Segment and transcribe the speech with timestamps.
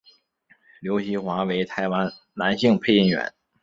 [0.79, 3.31] 刘锡华为台湾男性配音员。